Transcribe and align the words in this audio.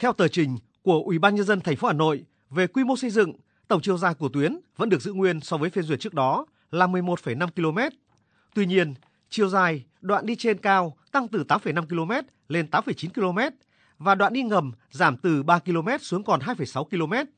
Theo 0.00 0.12
tờ 0.12 0.28
trình 0.28 0.58
của 0.82 1.02
Ủy 1.04 1.18
ban 1.18 1.34
nhân 1.34 1.46
dân 1.46 1.60
thành 1.60 1.76
phố 1.76 1.88
Hà 1.88 1.94
Nội 1.94 2.24
về 2.50 2.66
quy 2.66 2.84
mô 2.84 2.96
xây 2.96 3.10
dựng, 3.10 3.32
tổng 3.68 3.80
chiều 3.82 3.98
dài 3.98 4.14
của 4.14 4.28
tuyến 4.28 4.56
vẫn 4.76 4.88
được 4.88 5.02
giữ 5.02 5.12
nguyên 5.12 5.40
so 5.40 5.56
với 5.56 5.70
phê 5.70 5.82
duyệt 5.82 6.00
trước 6.00 6.14
đó 6.14 6.46
là 6.70 6.86
11,5 6.86 7.48
km. 7.48 7.96
Tuy 8.54 8.66
nhiên, 8.66 8.94
chiều 9.30 9.48
dài 9.48 9.84
đoạn 10.00 10.26
đi 10.26 10.36
trên 10.36 10.58
cao 10.58 10.96
tăng 11.12 11.28
từ 11.28 11.44
8,5 11.48 11.86
km 11.86 12.28
lên 12.48 12.66
8,9 12.70 13.08
km 13.14 13.56
và 13.98 14.14
đoạn 14.14 14.32
đi 14.32 14.42
ngầm 14.42 14.72
giảm 14.90 15.16
từ 15.16 15.42
3 15.42 15.58
km 15.58 15.88
xuống 16.00 16.24
còn 16.24 16.40
2,6 16.40 16.84
km. 16.84 17.30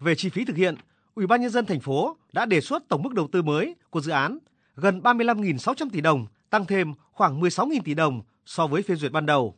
Về 0.00 0.14
chi 0.14 0.28
phí 0.28 0.44
thực 0.44 0.56
hiện, 0.56 0.74
Ủy 1.14 1.26
ban 1.26 1.40
nhân 1.40 1.50
dân 1.50 1.66
thành 1.66 1.80
phố 1.80 2.16
đã 2.32 2.46
đề 2.46 2.60
xuất 2.60 2.88
tổng 2.88 3.02
mức 3.02 3.14
đầu 3.14 3.28
tư 3.32 3.42
mới 3.42 3.74
của 3.90 4.00
dự 4.00 4.12
án 4.12 4.38
gần 4.76 5.00
35.600 5.00 5.90
tỷ 5.92 6.00
đồng, 6.00 6.26
tăng 6.50 6.66
thêm 6.66 6.94
khoảng 7.12 7.40
16.000 7.40 7.80
tỷ 7.84 7.94
đồng 7.94 8.22
so 8.46 8.66
với 8.66 8.82
phê 8.82 8.94
duyệt 8.94 9.12
ban 9.12 9.26
đầu. 9.26 9.54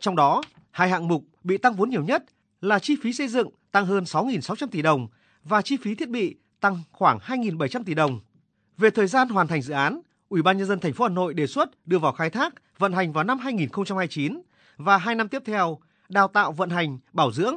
Trong 0.00 0.16
đó, 0.16 0.42
hai 0.70 0.88
hạng 0.88 1.08
mục 1.08 1.24
bị 1.44 1.58
tăng 1.58 1.74
vốn 1.74 1.90
nhiều 1.90 2.04
nhất 2.04 2.24
là 2.60 2.78
chi 2.78 2.96
phí 3.02 3.12
xây 3.12 3.28
dựng 3.28 3.48
tăng 3.72 3.86
hơn 3.86 4.04
6.600 4.04 4.66
tỷ 4.66 4.82
đồng 4.82 5.08
và 5.44 5.62
chi 5.62 5.76
phí 5.82 5.94
thiết 5.94 6.08
bị 6.08 6.36
tăng 6.60 6.78
khoảng 6.90 7.18
2.700 7.18 7.84
tỷ 7.84 7.94
đồng. 7.94 8.20
Về 8.78 8.90
thời 8.90 9.06
gian 9.06 9.28
hoàn 9.28 9.46
thành 9.46 9.62
dự 9.62 9.74
án, 9.74 10.00
Ủy 10.28 10.42
ban 10.42 10.58
nhân 10.58 10.66
dân 10.66 10.80
thành 10.80 10.92
phố 10.92 11.04
Hà 11.04 11.10
Nội 11.10 11.34
đề 11.34 11.46
xuất 11.46 11.86
đưa 11.86 11.98
vào 11.98 12.12
khai 12.12 12.30
thác, 12.30 12.54
vận 12.78 12.92
hành 12.92 13.12
vào 13.12 13.24
năm 13.24 13.38
2029 13.38 14.42
và 14.76 14.98
hai 14.98 15.14
năm 15.14 15.28
tiếp 15.28 15.42
theo 15.44 15.78
đào 16.08 16.28
tạo 16.28 16.52
vận 16.52 16.70
hành, 16.70 16.98
bảo 17.12 17.32
dưỡng. 17.32 17.56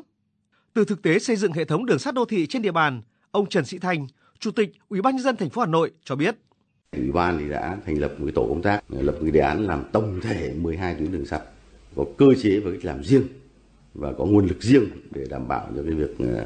Từ 0.73 0.85
thực 0.85 1.01
tế 1.01 1.19
xây 1.19 1.35
dựng 1.35 1.53
hệ 1.53 1.65
thống 1.65 1.85
đường 1.85 1.99
sắt 1.99 2.13
đô 2.13 2.25
thị 2.25 2.47
trên 2.47 2.61
địa 2.61 2.71
bàn, 2.71 3.01
ông 3.31 3.49
Trần 3.49 3.65
Sĩ 3.65 3.79
Thành, 3.79 4.07
Chủ 4.39 4.51
tịch 4.51 4.71
Ủy 4.89 5.01
ban 5.01 5.15
nhân 5.15 5.23
dân 5.23 5.37
thành 5.37 5.49
phố 5.49 5.61
Hà 5.61 5.67
Nội 5.67 5.91
cho 6.03 6.15
biết. 6.15 6.35
Ủy 6.91 7.11
ban 7.11 7.37
thì 7.39 7.49
đã 7.49 7.77
thành 7.85 7.99
lập 7.99 8.13
một 8.17 8.27
tổ 8.35 8.45
công 8.49 8.61
tác, 8.61 8.83
lập 8.89 9.15
một 9.21 9.27
đề 9.33 9.39
án 9.39 9.67
làm 9.67 9.83
tổng 9.91 10.19
thể 10.21 10.53
12 10.57 10.95
tuyến 10.95 11.11
đường 11.11 11.25
sắt, 11.25 11.41
có 11.95 12.05
cơ 12.17 12.25
chế 12.43 12.59
và 12.59 12.71
cách 12.71 12.85
làm 12.85 13.03
riêng 13.03 13.23
và 13.93 14.13
có 14.17 14.25
nguồn 14.25 14.47
lực 14.47 14.61
riêng 14.61 14.85
để 15.11 15.25
đảm 15.29 15.47
bảo 15.47 15.69
cho 15.75 15.83
cái 15.83 15.93
việc 15.93 16.17
ờ, 16.19 16.45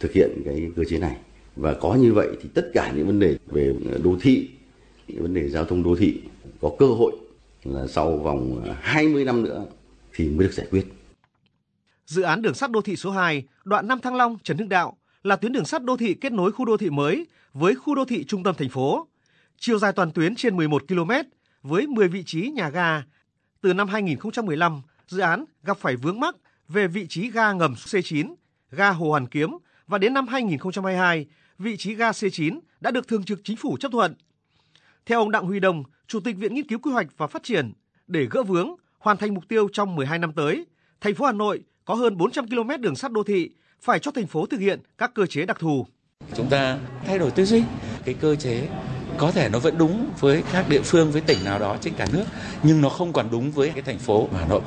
thực 0.00 0.12
hiện 0.12 0.42
cái 0.44 0.70
cơ 0.76 0.84
chế 0.84 0.98
này. 0.98 1.16
Và 1.56 1.74
có 1.74 1.94
như 1.94 2.12
vậy 2.12 2.28
thì 2.42 2.48
tất 2.54 2.70
cả 2.74 2.92
những 2.96 3.06
vấn 3.06 3.18
đề 3.18 3.38
về 3.46 3.74
ờ, 3.90 3.98
đô 4.04 4.16
thị, 4.20 4.50
những 5.08 5.22
vấn 5.22 5.34
đề 5.34 5.48
giao 5.48 5.64
thông 5.64 5.82
đô 5.82 5.96
thị 5.96 6.20
có 6.60 6.70
cơ 6.78 6.86
hội 6.86 7.12
là 7.64 7.86
sau 7.86 8.16
vòng 8.16 8.62
ờ, 8.64 8.76
20 8.80 9.24
năm 9.24 9.42
nữa 9.42 9.64
thì 10.14 10.28
mới 10.28 10.46
được 10.46 10.52
giải 10.52 10.66
quyết. 10.70 10.86
Dự 12.06 12.22
án 12.22 12.42
đường 12.42 12.54
sắt 12.54 12.70
đô 12.70 12.80
thị 12.80 12.96
số 12.96 13.10
2, 13.10 13.44
đoạn 13.64 13.88
Nam 13.88 14.00
Thăng 14.00 14.14
Long, 14.14 14.38
Trần 14.42 14.58
Hưng 14.58 14.68
Đạo 14.68 14.96
là 15.22 15.36
tuyến 15.36 15.52
đường 15.52 15.64
sắt 15.64 15.84
đô 15.84 15.96
thị 15.96 16.14
kết 16.14 16.32
nối 16.32 16.52
khu 16.52 16.64
đô 16.64 16.76
thị 16.76 16.90
mới 16.90 17.26
với 17.52 17.74
khu 17.74 17.94
đô 17.94 18.04
thị 18.04 18.24
trung 18.24 18.42
tâm 18.42 18.54
thành 18.58 18.68
phố. 18.68 19.06
Chiều 19.58 19.78
dài 19.78 19.92
toàn 19.92 20.10
tuyến 20.10 20.34
trên 20.34 20.56
11 20.56 20.88
km 20.88 21.10
với 21.62 21.86
10 21.86 22.08
vị 22.08 22.22
trí 22.26 22.50
nhà 22.50 22.70
ga. 22.70 23.02
Từ 23.60 23.72
năm 23.72 23.88
2015, 23.88 24.82
dự 25.08 25.20
án 25.20 25.44
gặp 25.62 25.78
phải 25.78 25.96
vướng 25.96 26.20
mắc 26.20 26.36
về 26.68 26.86
vị 26.86 27.06
trí 27.08 27.30
ga 27.30 27.52
ngầm 27.52 27.74
C9, 27.74 28.34
ga 28.70 28.90
Hồ 28.90 29.08
Hoàn 29.08 29.26
Kiếm 29.26 29.50
và 29.86 29.98
đến 29.98 30.14
năm 30.14 30.28
2022, 30.28 31.26
vị 31.58 31.76
trí 31.76 31.94
ga 31.94 32.10
C9 32.10 32.60
đã 32.80 32.90
được 32.90 33.08
Thường 33.08 33.24
trực 33.24 33.40
Chính 33.44 33.56
phủ 33.56 33.76
chấp 33.80 33.92
thuận. 33.92 34.14
Theo 35.06 35.18
ông 35.18 35.30
Đặng 35.30 35.46
Huy 35.46 35.60
Đồng, 35.60 35.82
Chủ 36.06 36.20
tịch 36.20 36.36
Viện 36.36 36.54
Nghiên 36.54 36.66
cứu 36.66 36.78
Quy 36.78 36.92
hoạch 36.92 37.06
và 37.16 37.26
Phát 37.26 37.42
triển, 37.42 37.72
để 38.06 38.26
gỡ 38.30 38.42
vướng, 38.42 38.74
hoàn 38.98 39.16
thành 39.16 39.34
mục 39.34 39.48
tiêu 39.48 39.68
trong 39.72 39.96
12 39.96 40.18
năm 40.18 40.32
tới, 40.32 40.66
thành 41.00 41.14
phố 41.14 41.26
Hà 41.26 41.32
Nội 41.32 41.62
có 41.84 41.94
hơn 41.94 42.16
400 42.16 42.48
km 42.48 42.70
đường 42.80 42.96
sắt 42.96 43.12
đô 43.12 43.22
thị 43.22 43.50
phải 43.80 43.98
cho 43.98 44.10
thành 44.10 44.26
phố 44.26 44.46
thực 44.46 44.60
hiện 44.60 44.80
các 44.98 45.14
cơ 45.14 45.26
chế 45.26 45.46
đặc 45.46 45.58
thù. 45.58 45.86
Chúng 46.34 46.48
ta 46.50 46.78
thay 47.06 47.18
đổi 47.18 47.30
tư 47.30 47.44
duy, 47.44 47.62
cái 48.04 48.14
cơ 48.14 48.34
chế 48.34 48.68
có 49.18 49.32
thể 49.32 49.48
nó 49.48 49.58
vẫn 49.58 49.78
đúng 49.78 50.10
với 50.20 50.42
các 50.52 50.68
địa 50.68 50.82
phương 50.82 51.12
với 51.12 51.20
tỉnh 51.20 51.44
nào 51.44 51.58
đó 51.58 51.76
trên 51.80 51.94
cả 51.94 52.06
nước 52.12 52.24
nhưng 52.62 52.80
nó 52.80 52.88
không 52.88 53.12
còn 53.12 53.28
đúng 53.30 53.50
với 53.50 53.70
cái 53.70 53.82
thành 53.82 53.98
phố 53.98 54.28
Hà 54.32 54.46
Nội. 54.48 54.60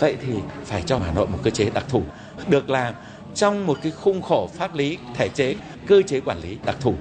Vậy 0.00 0.16
thì 0.22 0.32
phải 0.64 0.82
cho 0.82 0.98
Hà 0.98 1.12
Nội 1.12 1.26
một 1.26 1.38
cơ 1.42 1.50
chế 1.50 1.70
đặc 1.74 1.84
thù. 1.88 2.02
Được 2.48 2.70
làm 2.70 2.94
trong 3.34 3.66
một 3.66 3.78
cái 3.82 3.92
khung 3.92 4.22
khổ 4.22 4.48
pháp 4.54 4.74
lý, 4.74 4.98
thể 5.14 5.28
chế, 5.28 5.54
cơ 5.86 6.02
chế 6.06 6.20
quản 6.20 6.40
lý 6.40 6.56
đặc 6.64 6.76
thù. 6.80 6.94